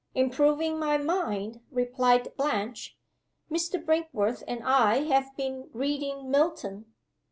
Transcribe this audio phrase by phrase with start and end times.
[0.15, 2.97] "Improving my mind," replied Blanche.
[3.51, 3.79] "Mr.
[3.79, 6.87] Brinkworth and I have been reading Milton."